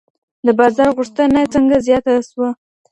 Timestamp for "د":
0.45-0.47